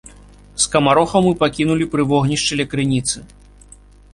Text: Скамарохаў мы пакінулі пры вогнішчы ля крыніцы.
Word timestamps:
Скамарохаў 0.63 1.21
мы 1.27 1.33
пакінулі 1.43 1.85
пры 1.93 2.07
вогнішчы 2.13 2.59
ля 2.63 2.67
крыніцы. 2.73 3.17